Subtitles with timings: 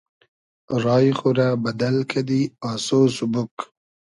[0.83, 3.55] رای خو رۂ بئدئل کئدی آسۉ سوبوگ